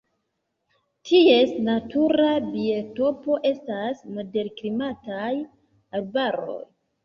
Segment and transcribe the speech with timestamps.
[1.09, 5.33] Ties natura biotopo estas moderklimataj
[6.03, 6.61] arbaroj.